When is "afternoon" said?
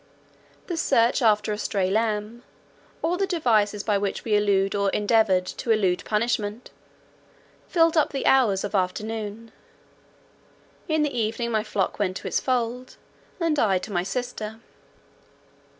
8.73-9.51